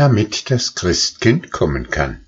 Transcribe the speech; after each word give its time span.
damit 0.00 0.50
das 0.50 0.74
Christkind 0.74 1.50
kommen 1.50 1.90
kann. 1.90 2.24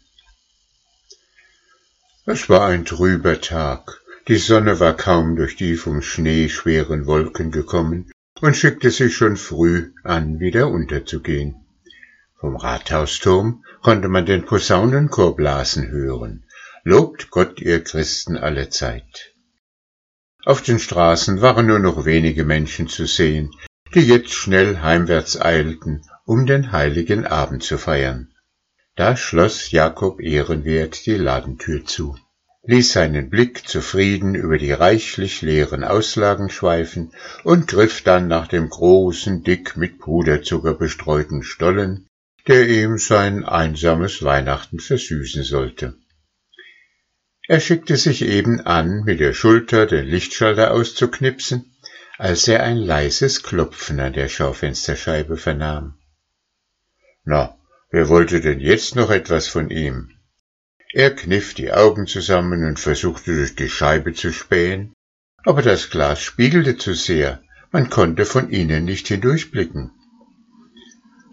Es 2.26 2.50
war 2.50 2.66
ein 2.66 2.84
trüber 2.84 3.40
Tag. 3.40 4.02
Die 4.28 4.36
Sonne 4.36 4.78
war 4.78 4.94
kaum 4.94 5.36
durch 5.36 5.56
die 5.56 5.76
vom 5.76 6.02
Schnee 6.02 6.50
schweren 6.50 7.06
Wolken 7.06 7.50
gekommen 7.50 8.10
und 8.42 8.54
schickte 8.54 8.90
sich 8.90 9.16
schon 9.16 9.38
früh 9.38 9.94
an, 10.04 10.38
wieder 10.38 10.68
unterzugehen. 10.68 11.64
Vom 12.38 12.56
Rathausturm 12.56 13.64
konnte 13.80 14.08
man 14.08 14.26
den 14.26 14.44
Posaunenchor 14.44 15.34
blasen 15.34 15.88
hören. 15.88 16.44
Lobt 16.84 17.30
Gott, 17.30 17.58
ihr 17.58 17.82
Christen, 17.82 18.36
alle 18.36 18.68
Zeit. 18.68 19.32
Auf 20.44 20.60
den 20.60 20.78
Straßen 20.78 21.40
waren 21.40 21.68
nur 21.68 21.78
noch 21.78 22.04
wenige 22.04 22.44
Menschen 22.44 22.88
zu 22.88 23.06
sehen, 23.06 23.50
die 23.94 24.00
jetzt 24.00 24.34
schnell 24.34 24.82
heimwärts 24.82 25.40
eilten, 25.40 26.04
um 26.24 26.46
den 26.46 26.72
heiligen 26.72 27.26
Abend 27.26 27.62
zu 27.62 27.78
feiern. 27.78 28.32
Da 28.94 29.16
schloss 29.16 29.70
Jakob 29.70 30.20
ehrenwert 30.20 31.06
die 31.06 31.14
Ladentür 31.14 31.84
zu, 31.84 32.16
ließ 32.64 32.92
seinen 32.92 33.30
Blick 33.30 33.66
zufrieden 33.66 34.34
über 34.34 34.58
die 34.58 34.72
reichlich 34.72 35.42
leeren 35.42 35.82
Auslagen 35.82 36.50
schweifen 36.50 37.12
und 37.42 37.68
griff 37.68 38.02
dann 38.02 38.28
nach 38.28 38.46
dem 38.46 38.68
großen, 38.68 39.42
dick 39.42 39.76
mit 39.76 39.98
Puderzucker 39.98 40.74
bestreuten 40.74 41.42
Stollen, 41.42 42.06
der 42.46 42.68
ihm 42.68 42.98
sein 42.98 43.44
einsames 43.44 44.22
Weihnachten 44.22 44.78
versüßen 44.78 45.44
sollte. 45.44 45.96
Er 47.48 47.60
schickte 47.60 47.96
sich 47.96 48.22
eben 48.22 48.60
an, 48.60 49.02
mit 49.04 49.18
der 49.18 49.32
Schulter 49.32 49.86
den 49.86 50.06
Lichtschalter 50.06 50.72
auszuknipsen, 50.72 51.74
als 52.18 52.46
er 52.46 52.62
ein 52.62 52.76
leises 52.76 53.42
Klopfen 53.42 53.98
an 53.98 54.12
der 54.12 54.28
Schaufensterscheibe 54.28 55.36
vernahm. 55.36 55.98
Na, 57.24 57.56
Wer 57.94 58.08
wollte 58.08 58.40
denn 58.40 58.58
jetzt 58.58 58.96
noch 58.96 59.10
etwas 59.10 59.48
von 59.48 59.68
ihm? 59.68 60.08
Er 60.94 61.14
kniff 61.14 61.52
die 61.52 61.72
Augen 61.72 62.06
zusammen 62.06 62.64
und 62.64 62.80
versuchte 62.80 63.36
durch 63.36 63.54
die 63.54 63.68
Scheibe 63.68 64.14
zu 64.14 64.32
spähen, 64.32 64.94
aber 65.44 65.60
das 65.60 65.90
Glas 65.90 66.22
spiegelte 66.22 66.78
zu 66.78 66.94
sehr, 66.94 67.42
man 67.70 67.90
konnte 67.90 68.24
von 68.24 68.48
innen 68.48 68.86
nicht 68.86 69.08
hindurchblicken. 69.08 69.90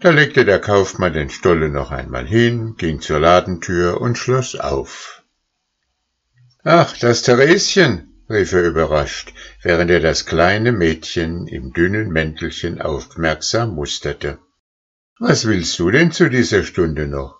Da 0.00 0.10
legte 0.10 0.44
der 0.44 0.58
Kaufmann 0.58 1.14
den 1.14 1.30
Stolle 1.30 1.70
noch 1.70 1.90
einmal 1.90 2.26
hin, 2.26 2.74
ging 2.76 3.00
zur 3.00 3.20
Ladentür 3.20 4.02
und 4.02 4.18
schloss 4.18 4.54
auf. 4.54 5.22
Ach, 6.62 6.94
das 6.98 7.22
Thereschen, 7.22 8.22
rief 8.28 8.52
er 8.52 8.66
überrascht, 8.66 9.32
während 9.62 9.90
er 9.90 10.00
das 10.00 10.26
kleine 10.26 10.72
Mädchen 10.72 11.46
im 11.46 11.72
dünnen 11.72 12.10
Mäntelchen 12.10 12.82
aufmerksam 12.82 13.74
musterte. 13.74 14.38
Was 15.22 15.44
willst 15.44 15.78
du 15.78 15.90
denn 15.90 16.12
zu 16.12 16.30
dieser 16.30 16.62
Stunde 16.62 17.06
noch? 17.06 17.38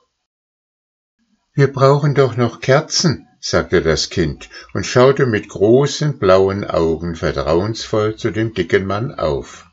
Wir 1.54 1.72
brauchen 1.72 2.14
doch 2.14 2.36
noch 2.36 2.60
Kerzen, 2.60 3.26
sagte 3.40 3.80
das 3.80 4.10
Kind 4.10 4.50
und 4.74 4.84
schaute 4.84 5.24
mit 5.24 5.48
großen 5.48 6.18
blauen 6.18 6.64
Augen 6.64 7.16
vertrauensvoll 7.16 8.16
zu 8.16 8.32
dem 8.32 8.52
dicken 8.52 8.84
Mann 8.84 9.14
auf. 9.14 9.66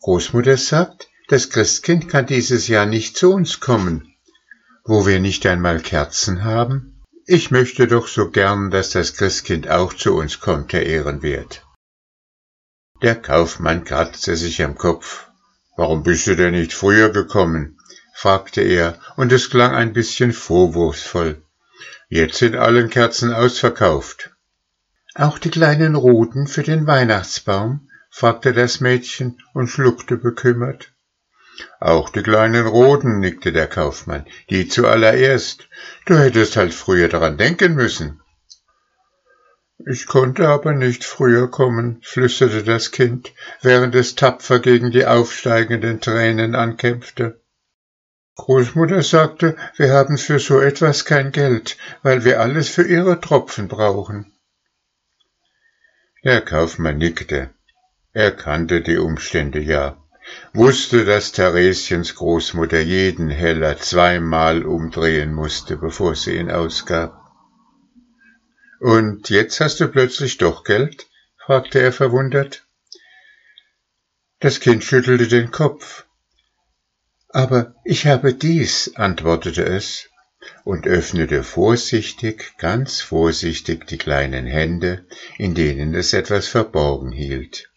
Großmutter 0.00 0.56
sagt, 0.56 1.08
das 1.28 1.50
Christkind 1.50 2.08
kann 2.08 2.26
dieses 2.26 2.66
Jahr 2.66 2.86
nicht 2.86 3.16
zu 3.16 3.32
uns 3.32 3.60
kommen, 3.60 4.12
wo 4.84 5.06
wir 5.06 5.20
nicht 5.20 5.46
einmal 5.46 5.78
Kerzen 5.78 6.42
haben. 6.42 7.00
Ich 7.26 7.52
möchte 7.52 7.86
doch 7.86 8.08
so 8.08 8.32
gern, 8.32 8.72
dass 8.72 8.90
das 8.90 9.14
Christkind 9.14 9.70
auch 9.70 9.94
zu 9.94 10.16
uns 10.16 10.40
kommt, 10.40 10.72
Herr 10.72 10.84
Ehrenwert. 10.84 11.64
Der 13.02 13.14
Kaufmann 13.14 13.84
kratzte 13.84 14.34
sich 14.34 14.64
am 14.64 14.74
Kopf. 14.74 15.29
Warum 15.80 16.02
bist 16.02 16.26
du 16.26 16.36
denn 16.36 16.52
nicht 16.52 16.74
früher 16.74 17.08
gekommen? 17.08 17.78
fragte 18.12 18.60
er, 18.60 18.98
und 19.16 19.32
es 19.32 19.48
klang 19.48 19.74
ein 19.74 19.94
bisschen 19.94 20.34
vorwurfsvoll. 20.34 21.40
Jetzt 22.10 22.36
sind 22.36 22.54
allen 22.54 22.90
Kerzen 22.90 23.32
ausverkauft. 23.32 24.30
Auch 25.14 25.38
die 25.38 25.48
kleinen 25.48 25.94
Roten 25.94 26.46
für 26.46 26.62
den 26.62 26.86
Weihnachtsbaum? 26.86 27.88
fragte 28.10 28.52
das 28.52 28.80
Mädchen 28.80 29.38
und 29.54 29.68
schluckte 29.68 30.18
bekümmert. 30.18 30.92
Auch 31.80 32.10
die 32.10 32.22
kleinen 32.22 32.66
Roten, 32.66 33.18
nickte 33.18 33.50
der 33.50 33.66
Kaufmann, 33.66 34.26
die 34.50 34.68
zuallererst. 34.68 35.66
Du 36.04 36.18
hättest 36.18 36.58
halt 36.58 36.74
früher 36.74 37.08
daran 37.08 37.38
denken 37.38 37.74
müssen. 37.74 38.20
Ich 39.86 40.06
konnte 40.06 40.48
aber 40.48 40.74
nicht 40.74 41.04
früher 41.04 41.50
kommen, 41.50 42.00
flüsterte 42.02 42.62
das 42.62 42.90
Kind, 42.90 43.32
während 43.62 43.94
es 43.94 44.14
tapfer 44.14 44.58
gegen 44.58 44.90
die 44.90 45.06
aufsteigenden 45.06 46.00
Tränen 46.00 46.54
ankämpfte. 46.54 47.40
Großmutter 48.36 49.02
sagte, 49.02 49.56
wir 49.76 49.92
haben 49.92 50.18
für 50.18 50.38
so 50.38 50.60
etwas 50.60 51.04
kein 51.04 51.32
Geld, 51.32 51.76
weil 52.02 52.24
wir 52.24 52.40
alles 52.40 52.68
für 52.68 52.82
ihre 52.82 53.20
Tropfen 53.20 53.68
brauchen. 53.68 54.32
Der 56.24 56.42
Kaufmann 56.42 56.98
nickte. 56.98 57.50
Er 58.12 58.32
kannte 58.32 58.82
die 58.82 58.98
Umstände 58.98 59.60
ja, 59.60 59.96
wusste, 60.52 61.04
dass 61.04 61.32
Theresiens 61.32 62.14
Großmutter 62.14 62.80
jeden 62.80 63.30
Heller 63.30 63.78
zweimal 63.78 64.64
umdrehen 64.64 65.32
musste, 65.32 65.76
bevor 65.76 66.14
sie 66.14 66.36
ihn 66.36 66.50
ausgab. 66.50 67.29
Und 68.80 69.28
jetzt 69.28 69.60
hast 69.60 69.78
du 69.80 69.88
plötzlich 69.88 70.38
doch 70.38 70.64
Geld? 70.64 71.06
fragte 71.36 71.80
er 71.80 71.92
verwundert. 71.92 72.66
Das 74.38 74.58
Kind 74.58 74.82
schüttelte 74.82 75.28
den 75.28 75.50
Kopf. 75.50 76.06
Aber 77.28 77.74
ich 77.84 78.06
habe 78.06 78.32
dies, 78.32 78.96
antwortete 78.96 79.64
es 79.66 80.08
und 80.64 80.86
öffnete 80.86 81.44
vorsichtig, 81.44 82.54
ganz 82.56 83.02
vorsichtig 83.02 83.86
die 83.86 83.98
kleinen 83.98 84.46
Hände, 84.46 85.06
in 85.36 85.54
denen 85.54 85.94
es 85.94 86.14
etwas 86.14 86.48
verborgen 86.48 87.12
hielt. 87.12 87.70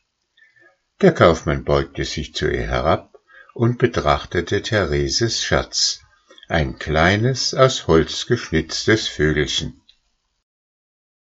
Der 1.01 1.11
Kaufmann 1.11 1.65
beugte 1.65 2.05
sich 2.05 2.33
zu 2.33 2.49
ihr 2.49 2.67
herab 2.67 3.13
und 3.53 3.77
betrachtete 3.77 4.61
Thereses 4.61 5.43
Schatz, 5.43 5.99
ein 6.47 6.79
kleines, 6.79 7.53
aus 7.53 7.87
Holz 7.87 8.25
geschnitztes 8.25 9.09
Vögelchen. 9.09 9.82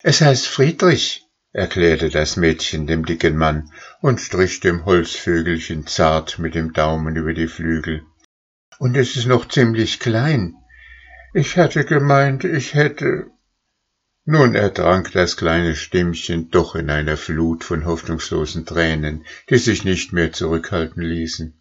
Es 0.04 0.22
heißt 0.22 0.48
Friedrich, 0.48 1.26
erklärte 1.54 2.10
das 2.10 2.38
Mädchen 2.38 2.86
dem 2.86 3.06
dicken 3.06 3.36
Mann 3.36 3.72
und 4.00 4.22
strich 4.22 4.60
dem 4.60 4.86
Holzvögelchen 4.86 5.88
zart 5.88 6.38
mit 6.38 6.54
dem 6.54 6.72
Daumen 6.72 7.16
über 7.16 7.34
die 7.34 7.48
Flügel. 7.48 8.04
Und 8.78 8.96
es 8.96 9.16
ist 9.16 9.26
noch 9.26 9.48
ziemlich 9.48 10.00
klein. 10.00 10.54
Ich 11.34 11.58
hatte 11.58 11.84
gemeint, 11.84 12.44
ich 12.44 12.76
hätte. 12.76 13.32
Nun 14.24 14.54
ertrank 14.54 15.14
das 15.14 15.36
kleine 15.36 15.76
Stimmchen 15.76 16.52
doch 16.52 16.76
in 16.76 16.92
einer 16.92 17.18
Flut 17.18 17.64
von 17.64 17.86
hoffnungslosen 17.86 18.66
Tränen, 18.66 19.26
die 19.50 19.58
sich 19.58 19.84
nicht 19.84 20.14
mehr 20.14 20.32
zurückhalten 20.32 21.02
ließen. 21.02 21.60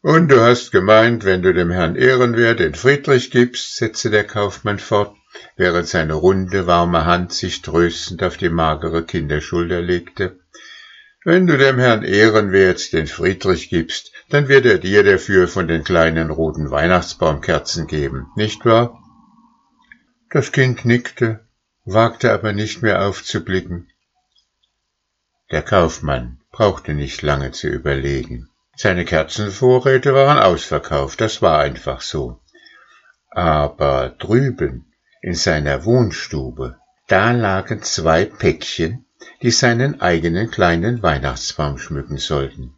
Und 0.00 0.28
du 0.28 0.40
hast 0.40 0.72
gemeint, 0.72 1.24
wenn 1.24 1.42
du 1.42 1.52
dem 1.52 1.70
Herrn 1.70 1.96
Ehrenwert 1.96 2.60
den 2.60 2.74
Friedrich 2.74 3.30
gibst, 3.30 3.76
setzte 3.76 4.10
der 4.10 4.24
Kaufmann 4.24 4.78
fort, 4.78 5.14
während 5.56 5.88
seine 5.88 6.14
runde, 6.14 6.66
warme 6.66 7.04
Hand 7.04 7.32
sich 7.32 7.62
tröstend 7.62 8.22
auf 8.22 8.36
die 8.36 8.48
magere 8.48 9.04
Kinderschulter 9.04 9.80
legte. 9.80 10.38
Wenn 11.24 11.46
du 11.46 11.56
dem 11.56 11.78
Herrn 11.78 12.02
Ehrenwert 12.02 12.92
den 12.92 13.06
Friedrich 13.06 13.70
gibst, 13.70 14.12
dann 14.28 14.48
wird 14.48 14.66
er 14.66 14.78
dir 14.78 15.02
dafür 15.02 15.48
von 15.48 15.68
den 15.68 15.82
kleinen 15.82 16.30
roten 16.30 16.70
Weihnachtsbaumkerzen 16.70 17.86
geben, 17.86 18.26
nicht 18.36 18.64
wahr? 18.66 19.00
Das 20.30 20.52
Kind 20.52 20.84
nickte, 20.84 21.40
wagte 21.84 22.32
aber 22.32 22.52
nicht 22.52 22.82
mehr 22.82 23.06
aufzublicken. 23.06 23.88
Der 25.50 25.62
Kaufmann 25.62 26.40
brauchte 26.50 26.94
nicht 26.94 27.22
lange 27.22 27.52
zu 27.52 27.68
überlegen. 27.68 28.48
Seine 28.76 29.04
Kerzenvorräte 29.04 30.14
waren 30.14 30.38
ausverkauft, 30.38 31.20
das 31.20 31.40
war 31.42 31.60
einfach 31.60 32.00
so. 32.00 32.40
Aber 33.30 34.10
drüben 34.18 34.86
in 35.24 35.32
seiner 35.32 35.86
Wohnstube. 35.86 36.76
Da 37.08 37.32
lagen 37.32 37.80
zwei 37.82 38.26
Päckchen, 38.26 39.06
die 39.40 39.52
seinen 39.52 40.02
eigenen 40.02 40.50
kleinen 40.50 41.02
Weihnachtsbaum 41.02 41.78
schmücken 41.78 42.18
sollten. 42.18 42.74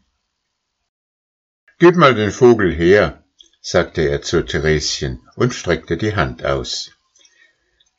Gib 1.80 1.96
mal 1.96 2.14
den 2.14 2.30
Vogel 2.30 2.72
her, 2.72 3.24
sagte 3.60 4.02
er 4.02 4.22
zu 4.22 4.44
Thereschen 4.44 5.22
und 5.34 5.54
streckte 5.54 5.96
die 5.96 6.14
Hand 6.14 6.44
aus. 6.44 6.92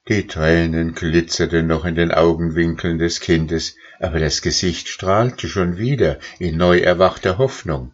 Die 0.07 0.27
Tränen 0.27 0.95
glitzerten 0.95 1.67
noch 1.67 1.83
in 1.83 1.95
den 1.95 2.13
Augenwinkeln 2.13 2.99
des 2.99 3.19
Kindes, 3.19 3.75
aber 3.99 4.19
das 4.21 4.41
Gesicht 4.41 4.87
strahlte 4.87 5.49
schon 5.49 5.77
wieder 5.77 6.19
in 6.39 6.55
neu 6.55 6.79
erwachter 6.79 7.37
Hoffnung. 7.37 7.93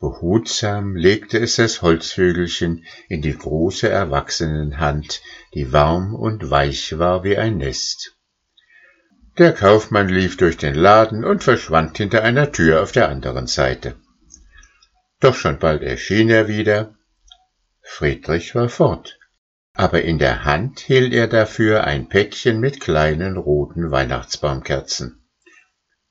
Behutsam 0.00 0.94
legte 0.94 1.38
es 1.38 1.56
das 1.56 1.82
Holzvögelchen 1.82 2.84
in 3.08 3.20
die 3.20 3.36
große 3.36 3.88
Erwachsenenhand, 3.88 5.20
die 5.54 5.72
warm 5.72 6.14
und 6.14 6.50
weich 6.50 6.98
war 6.98 7.24
wie 7.24 7.36
ein 7.36 7.56
Nest. 7.56 8.16
Der 9.38 9.52
Kaufmann 9.52 10.08
lief 10.08 10.36
durch 10.36 10.56
den 10.56 10.74
Laden 10.74 11.24
und 11.24 11.42
verschwand 11.42 11.96
hinter 11.96 12.22
einer 12.22 12.52
Tür 12.52 12.82
auf 12.82 12.92
der 12.92 13.08
anderen 13.08 13.46
Seite. 13.46 13.96
Doch 15.20 15.34
schon 15.34 15.58
bald 15.58 15.82
erschien 15.82 16.30
er 16.30 16.46
wieder. 16.46 16.94
Friedrich 17.82 18.54
war 18.54 18.68
fort, 18.68 19.18
aber 19.72 20.02
in 20.02 20.18
der 20.18 20.44
Hand 20.44 20.80
hielt 20.80 21.12
er 21.12 21.26
dafür 21.26 21.84
ein 21.84 22.08
Päckchen 22.08 22.60
mit 22.60 22.80
kleinen 22.80 23.36
roten 23.36 23.90
Weihnachtsbaumkerzen. 23.90 25.24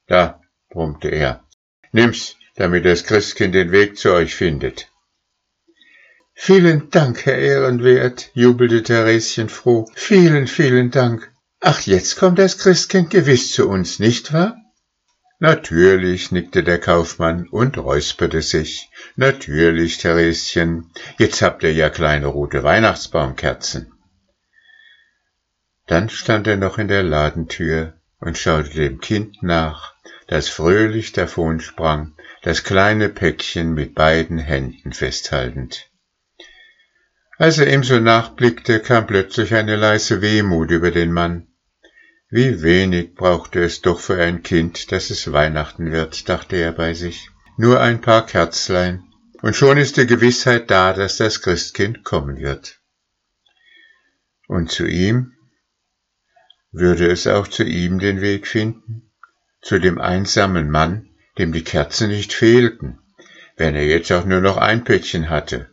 Da, 0.07 0.41
brummte 0.69 1.09
er, 1.09 1.45
nimm's, 1.91 2.36
damit 2.57 2.85
das 2.85 3.03
Christkind 3.05 3.55
den 3.55 3.71
Weg 3.71 3.97
zu 3.97 4.11
euch 4.11 4.35
findet. 4.35 4.91
Vielen 6.33 6.89
Dank, 6.91 7.25
Herr 7.25 7.37
Ehrenwert, 7.37 8.29
jubelte 8.33 8.83
Thereschen 8.83 9.49
froh. 9.49 9.89
Vielen, 9.95 10.47
vielen 10.47 10.91
Dank. 10.91 11.31
Ach, 11.61 11.81
jetzt 11.81 12.17
kommt 12.17 12.37
das 12.37 12.59
Christkind 12.59 13.09
gewiss 13.09 13.53
zu 13.53 13.67
uns, 13.67 13.99
nicht 13.99 14.33
wahr? 14.33 14.55
Natürlich, 15.39 16.31
nickte 16.31 16.63
der 16.63 16.79
Kaufmann 16.79 17.47
und 17.47 17.77
räusperte 17.77 18.41
sich. 18.41 18.89
Natürlich, 19.15 19.99
Thereschen. 19.99 20.91
Jetzt 21.19 21.41
habt 21.41 21.63
ihr 21.63 21.73
ja 21.73 21.89
kleine 21.89 22.27
rote 22.27 22.63
Weihnachtsbaumkerzen. 22.63 23.91
Dann 25.85 26.09
stand 26.09 26.47
er 26.47 26.57
noch 26.57 26.79
in 26.79 26.87
der 26.87 27.03
Ladentür 27.03 27.93
und 28.19 28.37
schaute 28.37 28.71
dem 28.71 28.99
Kind 28.99 29.41
nach, 29.41 29.93
das 30.27 30.49
fröhlich 30.49 31.13
davonsprang, 31.13 32.13
das 32.47 32.63
kleine 32.63 33.09
Päckchen 33.09 33.73
mit 33.73 33.93
beiden 33.93 34.37
Händen 34.37 34.93
festhaltend. 34.93 35.91
Als 37.37 37.57
er 37.57 37.67
ihm 37.73 37.83
so 37.83 37.99
nachblickte, 37.99 38.79
kam 38.79 39.05
plötzlich 39.05 39.53
eine 39.53 39.75
leise 39.75 40.21
Wehmut 40.21 40.71
über 40.71 40.91
den 40.91 41.11
Mann. 41.11 41.47
Wie 42.29 42.61
wenig 42.61 43.15
brauchte 43.15 43.61
es 43.61 43.81
doch 43.81 43.99
für 43.99 44.23
ein 44.23 44.43
Kind, 44.43 44.93
dass 44.93 45.09
es 45.09 45.33
Weihnachten 45.33 45.91
wird, 45.91 46.29
dachte 46.29 46.55
er 46.55 46.71
bei 46.71 46.93
sich. 46.93 47.29
Nur 47.57 47.81
ein 47.81 47.99
paar 47.99 48.25
Kerzlein, 48.25 49.03
und 49.41 49.53
schon 49.53 49.77
ist 49.77 49.97
die 49.97 50.07
Gewissheit 50.07 50.71
da, 50.71 50.93
dass 50.93 51.17
das 51.17 51.41
Christkind 51.41 52.05
kommen 52.05 52.37
wird. 52.37 52.79
Und 54.47 54.71
zu 54.71 54.85
ihm? 54.85 55.33
Würde 56.71 57.11
es 57.11 57.27
auch 57.27 57.49
zu 57.49 57.65
ihm 57.65 57.99
den 57.99 58.21
Weg 58.21 58.47
finden? 58.47 59.11
Zu 59.61 59.79
dem 59.79 59.99
einsamen 59.99 60.71
Mann, 60.71 61.09
dem 61.37 61.51
die 61.51 61.63
Kerzen 61.63 62.09
nicht 62.09 62.33
fehlten, 62.33 62.99
wenn 63.55 63.75
er 63.75 63.85
jetzt 63.85 64.11
auch 64.11 64.25
nur 64.25 64.41
noch 64.41 64.57
ein 64.57 64.83
Päckchen 64.83 65.29
hatte, 65.29 65.69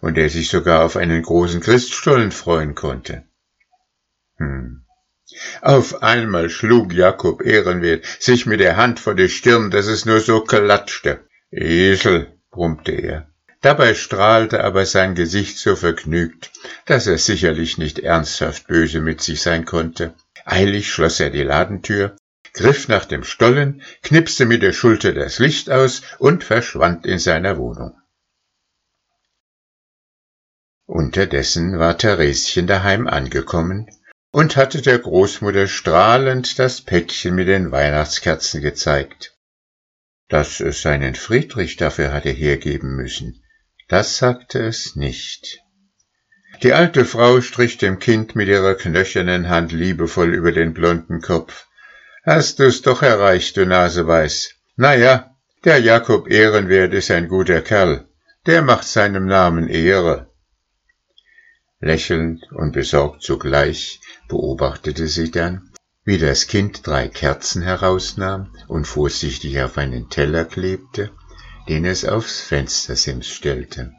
und 0.00 0.16
der 0.16 0.30
sich 0.30 0.48
sogar 0.48 0.84
auf 0.84 0.96
einen 0.96 1.22
großen 1.22 1.60
Christstollen 1.60 2.30
freuen 2.30 2.74
konnte. 2.74 3.24
Hm. 4.36 4.84
Auf 5.62 6.02
einmal 6.02 6.50
schlug 6.50 6.92
Jakob 6.92 7.42
Ehrenwert 7.42 8.04
sich 8.20 8.46
mit 8.46 8.60
der 8.60 8.76
Hand 8.76 9.00
vor 9.00 9.14
die 9.14 9.28
Stirn, 9.28 9.70
dass 9.70 9.86
es 9.86 10.04
nur 10.04 10.20
so 10.20 10.42
klatschte. 10.42 11.20
Esel, 11.50 12.38
brummte 12.50 12.92
er. 12.92 13.28
Dabei 13.62 13.94
strahlte 13.94 14.62
aber 14.62 14.84
sein 14.84 15.14
Gesicht 15.14 15.56
so 15.56 15.74
vergnügt, 15.74 16.52
dass 16.84 17.06
er 17.06 17.16
sicherlich 17.16 17.78
nicht 17.78 17.98
ernsthaft 17.98 18.66
böse 18.66 19.00
mit 19.00 19.22
sich 19.22 19.40
sein 19.40 19.64
konnte. 19.64 20.14
Eilig 20.44 20.92
schloss 20.92 21.18
er 21.20 21.30
die 21.30 21.42
Ladentür, 21.42 22.14
griff 22.54 22.88
nach 22.88 23.04
dem 23.04 23.24
Stollen, 23.24 23.82
knipste 24.02 24.46
mit 24.46 24.62
der 24.62 24.72
Schulter 24.72 25.12
das 25.12 25.38
Licht 25.38 25.70
aus 25.70 26.02
und 26.18 26.42
verschwand 26.42 27.04
in 27.04 27.18
seiner 27.18 27.58
Wohnung. 27.58 28.00
Unterdessen 30.86 31.78
war 31.78 31.98
Thereschen 31.98 32.66
daheim 32.66 33.06
angekommen 33.06 33.88
und 34.30 34.56
hatte 34.56 34.82
der 34.82 34.98
Großmutter 34.98 35.66
strahlend 35.66 36.58
das 36.58 36.80
Päckchen 36.80 37.34
mit 37.34 37.48
den 37.48 37.72
Weihnachtskerzen 37.72 38.60
gezeigt. 38.60 39.36
Dass 40.28 40.60
es 40.60 40.82
seinen 40.82 41.14
Friedrich 41.14 41.76
dafür 41.76 42.12
hatte 42.12 42.30
hergeben 42.30 42.96
müssen, 42.96 43.42
das 43.88 44.16
sagte 44.18 44.60
es 44.60 44.96
nicht. 44.96 45.60
Die 46.62 46.72
alte 46.72 47.04
Frau 47.04 47.40
strich 47.40 47.78
dem 47.78 47.98
Kind 47.98 48.36
mit 48.36 48.48
ihrer 48.48 48.74
knöchernen 48.74 49.48
Hand 49.48 49.72
liebevoll 49.72 50.34
über 50.34 50.52
den 50.52 50.72
blonden 50.72 51.20
Kopf. 51.20 51.66
Hast 52.26 52.58
du's 52.58 52.80
doch 52.80 53.02
erreicht, 53.02 53.58
du 53.58 53.66
Naseweiß. 53.66 54.54
Na 54.76 54.94
ja, 54.94 55.36
der 55.62 55.78
Jakob 55.78 56.30
Ehrenwert 56.30 56.94
ist 56.94 57.10
ein 57.10 57.28
guter 57.28 57.60
Kerl. 57.60 58.08
Der 58.46 58.62
macht 58.62 58.86
seinem 58.86 59.26
Namen 59.26 59.68
Ehre. 59.68 60.30
Lächelnd 61.80 62.50
und 62.52 62.72
besorgt 62.72 63.22
zugleich 63.22 64.00
beobachtete 64.28 65.06
sie 65.06 65.30
dann, 65.30 65.70
wie 66.04 66.16
das 66.16 66.46
Kind 66.46 66.86
drei 66.86 67.08
Kerzen 67.08 67.60
herausnahm 67.60 68.54
und 68.68 68.86
vorsichtig 68.86 69.60
auf 69.60 69.76
einen 69.76 70.08
Teller 70.08 70.46
klebte, 70.46 71.10
den 71.68 71.84
es 71.84 72.06
aufs 72.06 72.40
Fenstersims 72.40 73.26
stellte. 73.26 73.92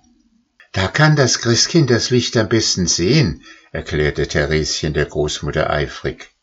Da 0.72 0.88
kann 0.88 1.16
das 1.16 1.42
Christkind 1.42 1.92
das 1.92 2.10
Licht 2.10 2.36
am 2.38 2.50
besten 2.50 2.88
sehen, 2.88 3.44
erklärte 3.72 4.28
Thereschen 4.28 4.96
der 4.96 5.06
Großmutter 5.06 5.70
eifrig. 5.70 6.35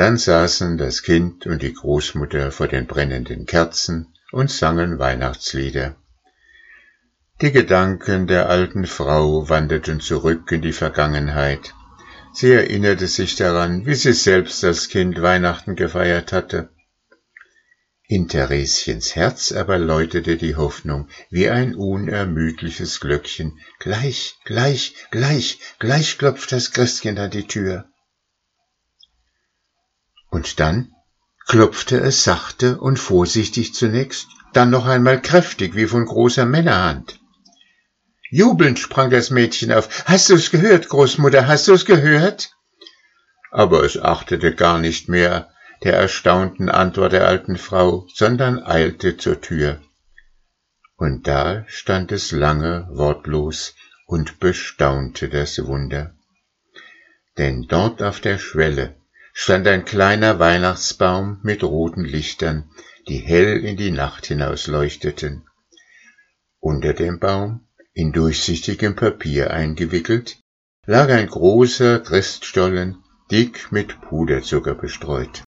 Dann 0.00 0.16
saßen 0.16 0.78
das 0.78 1.02
Kind 1.02 1.46
und 1.46 1.60
die 1.60 1.74
Großmutter 1.74 2.52
vor 2.52 2.68
den 2.68 2.86
brennenden 2.86 3.44
Kerzen 3.44 4.06
und 4.32 4.50
sangen 4.50 4.98
Weihnachtslieder. 4.98 5.94
Die 7.42 7.52
Gedanken 7.52 8.26
der 8.26 8.48
alten 8.48 8.86
Frau 8.86 9.50
wanderten 9.50 10.00
zurück 10.00 10.50
in 10.52 10.62
die 10.62 10.72
Vergangenheit. 10.72 11.74
Sie 12.32 12.50
erinnerte 12.50 13.08
sich 13.08 13.36
daran, 13.36 13.84
wie 13.84 13.94
sie 13.94 14.14
selbst 14.14 14.64
als 14.64 14.88
Kind 14.88 15.20
Weihnachten 15.20 15.76
gefeiert 15.76 16.32
hatte. 16.32 16.70
In 18.08 18.26
Thereschens 18.26 19.14
Herz 19.14 19.52
aber 19.52 19.76
läutete 19.76 20.38
die 20.38 20.56
Hoffnung 20.56 21.08
wie 21.28 21.50
ein 21.50 21.74
unermüdliches 21.74 23.00
Glöckchen. 23.00 23.58
Gleich, 23.80 24.36
gleich, 24.46 24.94
gleich, 25.10 25.58
gleich 25.78 26.16
klopft 26.16 26.52
das 26.52 26.72
Christkind 26.72 27.18
an 27.18 27.30
die 27.30 27.46
Tür. 27.46 27.89
Und 30.30 30.60
dann 30.60 30.92
klopfte 31.46 31.98
es 31.98 32.24
sachte 32.24 32.78
und 32.78 32.98
vorsichtig 32.98 33.74
zunächst, 33.74 34.28
dann 34.52 34.70
noch 34.70 34.86
einmal 34.86 35.20
kräftig 35.20 35.74
wie 35.74 35.86
von 35.86 36.06
großer 36.06 36.46
Männerhand. 36.46 37.20
Jubelnd 38.30 38.78
sprang 38.78 39.10
das 39.10 39.30
Mädchen 39.30 39.72
auf. 39.72 40.04
Hast 40.06 40.30
du's 40.30 40.50
gehört, 40.50 40.88
Großmutter, 40.88 41.48
hast 41.48 41.66
du's 41.66 41.84
gehört? 41.84 42.54
Aber 43.50 43.82
es 43.82 44.00
achtete 44.00 44.54
gar 44.54 44.78
nicht 44.78 45.08
mehr 45.08 45.50
der 45.82 45.94
erstaunten 45.94 46.68
Antwort 46.68 47.12
der 47.12 47.26
alten 47.26 47.56
Frau, 47.56 48.06
sondern 48.14 48.62
eilte 48.62 49.16
zur 49.16 49.40
Tür. 49.40 49.80
Und 50.96 51.26
da 51.26 51.64
stand 51.66 52.12
es 52.12 52.30
lange 52.30 52.86
wortlos 52.92 53.74
und 54.06 54.38
bestaunte 54.38 55.28
das 55.28 55.66
Wunder. 55.66 56.14
Denn 57.38 57.62
dort 57.62 58.02
auf 58.02 58.20
der 58.20 58.38
Schwelle 58.38 58.99
stand 59.32 59.66
ein 59.66 59.84
kleiner 59.84 60.38
Weihnachtsbaum 60.38 61.40
mit 61.42 61.62
roten 61.62 62.04
Lichtern, 62.04 62.70
die 63.08 63.18
hell 63.18 63.64
in 63.64 63.76
die 63.76 63.90
Nacht 63.90 64.26
hinaus 64.26 64.66
leuchteten. 64.66 65.46
Unter 66.58 66.92
dem 66.92 67.18
Baum 67.18 67.66
in 67.92 68.12
durchsichtigem 68.12 68.96
Papier 68.96 69.50
eingewickelt, 69.50 70.38
lag 70.86 71.08
ein 71.08 71.26
großer 71.26 72.00
Christstollen, 72.00 73.02
dick 73.30 73.72
mit 73.72 74.00
Puderzucker 74.00 74.74
bestreut. 74.74 75.44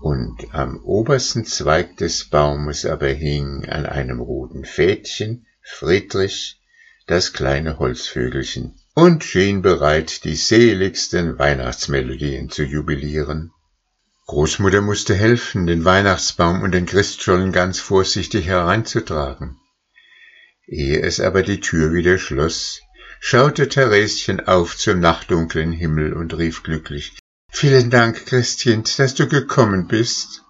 Und 0.00 0.54
am 0.54 0.82
obersten 0.84 1.44
Zweig 1.44 1.96
des 1.96 2.28
Baumes 2.28 2.84
aber 2.84 3.08
hing 3.08 3.64
an 3.66 3.86
einem 3.86 4.20
roten 4.20 4.64
Fädchen 4.64 5.46
Friedrich, 5.62 6.60
das 7.06 7.32
kleine 7.32 7.78
Holzvögelchen, 7.78 8.78
und 8.96 9.24
schien 9.24 9.60
bereit, 9.60 10.24
die 10.24 10.36
seligsten 10.36 11.38
Weihnachtsmelodien 11.38 12.48
zu 12.48 12.62
jubilieren. 12.62 13.52
Großmutter 14.24 14.80
musste 14.80 15.14
helfen, 15.14 15.66
den 15.66 15.84
Weihnachtsbaum 15.84 16.62
und 16.62 16.72
den 16.72 16.86
Christstollen 16.86 17.52
ganz 17.52 17.78
vorsichtig 17.78 18.46
hereinzutragen. 18.46 19.58
Ehe 20.66 21.02
es 21.02 21.20
aber 21.20 21.42
die 21.42 21.60
Tür 21.60 21.92
wieder 21.92 22.16
schloss, 22.16 22.80
schaute 23.20 23.68
Thereschen 23.68 24.40
auf 24.48 24.78
zum 24.78 24.98
nachtdunklen 25.00 25.72
Himmel 25.72 26.14
und 26.14 26.36
rief 26.38 26.62
glücklich, 26.62 27.18
Vielen 27.50 27.90
Dank, 27.90 28.24
Christkind, 28.24 28.98
dass 28.98 29.14
du 29.14 29.28
gekommen 29.28 29.88
bist. 29.88 30.42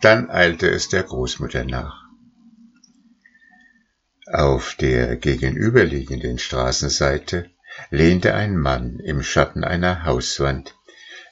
Dann 0.00 0.30
eilte 0.30 0.70
es 0.70 0.88
der 0.88 1.02
Großmutter 1.02 1.64
nach. 1.64 2.04
Auf 4.32 4.76
der 4.76 5.16
gegenüberliegenden 5.16 6.38
Straßenseite 6.38 7.50
lehnte 7.90 8.34
ein 8.34 8.56
Mann 8.56 8.98
im 8.98 9.22
Schatten 9.22 9.64
einer 9.64 10.04
Hauswand. 10.04 10.74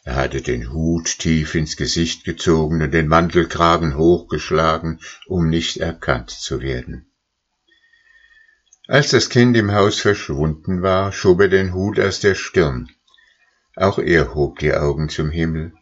Er 0.04 0.16
hatte 0.16 0.40
den 0.40 0.72
Hut 0.72 1.18
tief 1.18 1.54
ins 1.54 1.76
Gesicht 1.76 2.24
gezogen 2.24 2.80
und 2.80 2.94
den 2.94 3.08
Mantelkragen 3.08 3.96
hochgeschlagen, 3.96 5.00
um 5.26 5.50
nicht 5.50 5.76
erkannt 5.76 6.30
zu 6.30 6.62
werden. 6.62 7.12
Als 8.86 9.10
das 9.10 9.28
Kind 9.28 9.54
im 9.54 9.72
Haus 9.72 10.00
verschwunden 10.00 10.80
war, 10.80 11.12
schob 11.12 11.42
er 11.42 11.48
den 11.48 11.74
Hut 11.74 12.00
aus 12.00 12.20
der 12.20 12.34
Stirn. 12.34 12.88
Auch 13.76 13.98
er 13.98 14.34
hob 14.34 14.58
die 14.60 14.72
Augen 14.72 15.10
zum 15.10 15.30
Himmel 15.30 15.74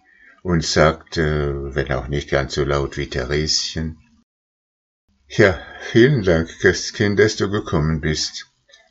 und 0.43 0.65
sagte, 0.65 1.75
wenn 1.75 1.93
auch 1.93 2.09
nicht 2.09 2.29
ganz 2.29 2.55
so 2.55 2.65
laut 2.65 2.97
wie 2.97 3.09
Thereschen, 3.09 3.99
Ja, 5.29 5.59
vielen 5.81 6.25
Dank, 6.25 6.49
Christkind, 6.61 7.19
dass 7.19 7.37
du 7.37 7.49
gekommen 7.49 8.01
bist 8.01 8.47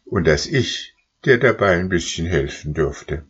und 0.05 0.25
dass 0.25 0.45
ich 0.45 0.94
dir 1.25 1.39
dabei 1.39 1.77
ein 1.77 1.89
bisschen 1.89 2.27
helfen 2.27 2.73
durfte. 2.73 3.25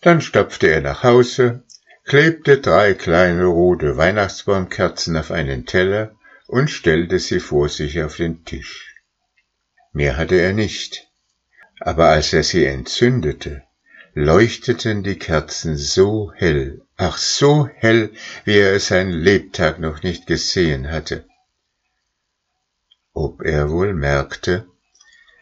Dann 0.00 0.20
stapfte 0.20 0.68
er 0.68 0.80
nach 0.80 1.02
Hause, 1.02 1.62
klebte 2.04 2.58
drei 2.60 2.94
kleine 2.94 3.44
rote 3.44 3.96
Weihnachtsbaumkerzen 3.96 5.16
auf 5.16 5.30
einen 5.30 5.66
Teller 5.66 6.14
und 6.46 6.68
stellte 6.68 7.18
sie 7.18 7.40
vor 7.40 7.68
sich 7.68 8.02
auf 8.02 8.16
den 8.16 8.44
Tisch. 8.44 8.94
Mehr 9.92 10.16
hatte 10.16 10.36
er 10.36 10.52
nicht, 10.52 11.08
aber 11.80 12.08
als 12.08 12.32
er 12.32 12.42
sie 12.42 12.64
entzündete, 12.66 13.62
leuchteten 14.14 15.02
die 15.02 15.18
Kerzen 15.18 15.76
so 15.76 16.32
hell, 16.34 16.82
ach 16.96 17.16
so 17.16 17.66
hell, 17.66 18.12
wie 18.44 18.58
er 18.58 18.74
es 18.74 18.88
sein 18.88 19.10
Lebtag 19.10 19.78
noch 19.78 20.02
nicht 20.02 20.26
gesehen 20.26 20.90
hatte. 20.90 21.24
Ob 23.12 23.42
er 23.42 23.70
wohl 23.70 23.94
merkte, 23.94 24.66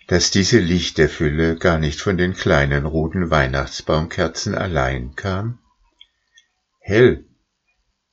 dass 0.09 0.31
diese 0.31 0.59
Lichterfülle 0.59 1.57
gar 1.57 1.79
nicht 1.79 2.01
von 2.01 2.17
den 2.17 2.35
kleinen 2.35 2.87
roten 2.87 3.31
Weihnachtsbaumkerzen 3.31 4.55
allein 4.55 5.15
kam? 5.17 5.59
Hell, 6.81 7.25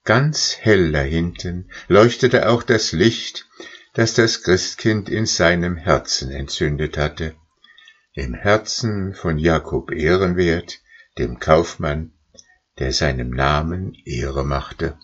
ganz 0.03 0.57
hell 0.59 0.91
dahinten 0.91 1.71
leuchtete 1.87 2.49
auch 2.49 2.63
das 2.63 2.91
Licht, 2.91 3.47
das 3.93 4.13
das 4.13 4.43
Christkind 4.43 5.09
in 5.09 5.25
seinem 5.25 5.75
Herzen 5.75 6.31
entzündet 6.31 6.97
hatte, 6.97 7.35
im 8.13 8.33
Herzen 8.33 9.13
von 9.13 9.37
Jakob 9.37 9.91
Ehrenwert, 9.91 10.79
dem 11.17 11.39
Kaufmann, 11.39 12.13
der 12.77 12.93
seinem 12.93 13.31
Namen 13.31 13.93
Ehre 14.05 14.45
machte. 14.45 14.97